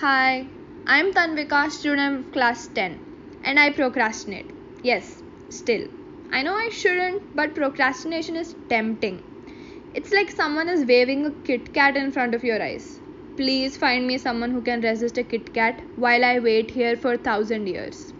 [0.00, 0.46] Hi,
[0.86, 4.48] I'm Tanvika, student of class 10, and I procrastinate.
[4.84, 5.88] Yes, still.
[6.30, 9.20] I know I shouldn't, but procrastination is tempting.
[9.94, 13.00] It's like someone is waving a Kit Kat in front of your eyes.
[13.36, 17.14] Please find me someone who can resist a Kit Kat while I wait here for
[17.14, 18.12] a thousand years.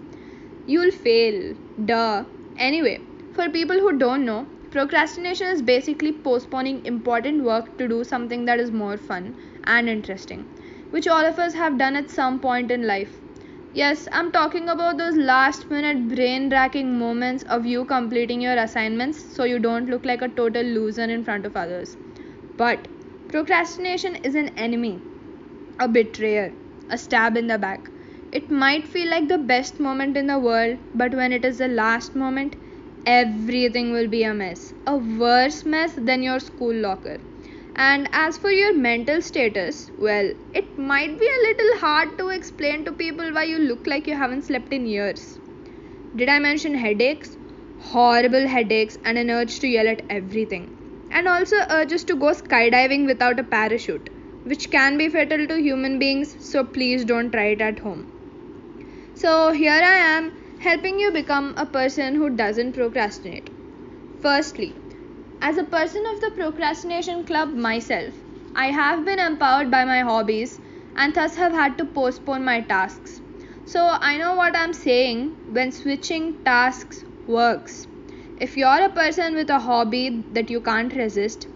[0.67, 1.55] You'll fail.
[1.85, 2.25] Duh.
[2.57, 2.99] Anyway,
[3.35, 8.59] for people who don't know, procrastination is basically postponing important work to do something that
[8.59, 10.45] is more fun and interesting
[10.91, 13.21] which all of us have done at some point in life.
[13.73, 19.23] Yes, I'm talking about those last minute brain racking moments of you completing your assignments
[19.35, 21.97] so you don't look like a total loser in front of others.
[22.57, 22.89] But
[23.29, 25.01] procrastination is an enemy,
[25.79, 26.53] a betrayer,
[26.91, 27.91] a stab in the back.
[28.33, 31.69] It might feel like the best moment in the world, but when it is the
[31.69, 32.57] last moment,
[33.07, 34.73] everything will be a mess.
[34.87, 37.19] A worse mess than your school locker.
[37.79, 42.85] And as for your mental status, well, it might be a little hard to explain
[42.85, 45.39] to people why you look like you haven't slept in years.
[46.17, 47.37] Did I mention headaches?
[47.79, 50.69] Horrible headaches and an urge to yell at everything.
[51.13, 54.11] And also urges to go skydiving without a parachute,
[54.43, 58.09] which can be fatal to human beings, so please don't try it at home.
[59.15, 63.51] So here I am helping you become a person who doesn't procrastinate.
[64.21, 64.75] Firstly,
[65.41, 68.15] as a person of the procrastination club myself,
[68.55, 70.59] I have been empowered by my hobbies
[70.97, 73.21] and thus have had to postpone my tasks.
[73.65, 77.87] So I know what I'm saying when switching tasks works.
[78.41, 81.47] If you're a person with a hobby that you can't resist,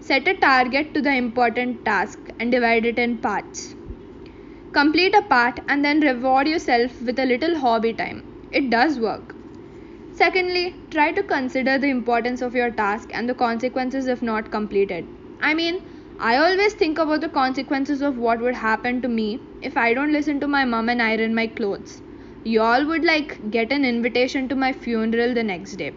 [0.00, 3.74] set a target to the important task and divide it in parts.
[4.72, 8.22] Complete a part and then reward yourself with a little hobby time.
[8.52, 9.39] It does work.
[10.20, 15.08] Secondly, try to consider the importance of your task and the consequences if not completed.
[15.40, 15.80] I mean,
[16.18, 20.12] I always think about the consequences of what would happen to me if I don't
[20.12, 22.02] listen to my mom and iron my clothes.
[22.44, 25.96] Y'all would like get an invitation to my funeral the next day.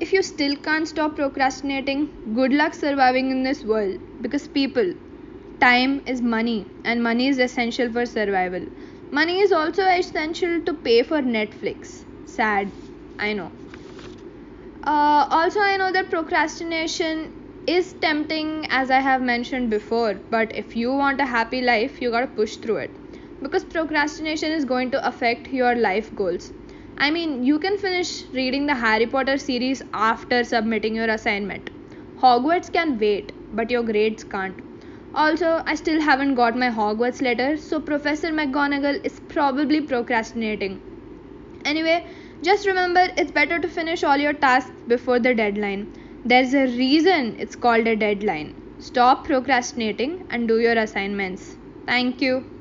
[0.00, 4.94] If you still can't stop procrastinating, good luck surviving in this world because people,
[5.60, 8.66] time is money and money is essential for survival.
[9.10, 12.04] Money is also essential to pay for Netflix.
[12.24, 12.72] Sad.
[13.18, 13.50] I know.
[14.84, 20.76] Uh, also, I know that procrastination is tempting, as I have mentioned before, but if
[20.76, 22.90] you want a happy life, you gotta push through it
[23.42, 26.52] because procrastination is going to affect your life goals.
[26.98, 31.70] I mean, you can finish reading the Harry Potter series after submitting your assignment.
[32.20, 34.58] Hogwarts can wait, but your grades can't.
[35.14, 40.80] Also, I still haven't got my Hogwarts letter, so Professor McGonagall is probably procrastinating.
[41.64, 42.06] Anyway,
[42.42, 45.92] just remember it's better to finish all your tasks before the deadline.
[46.24, 48.54] There's a reason it's called a deadline.
[48.78, 51.58] Stop procrastinating and do your assignments.
[51.86, 52.55] Thank you.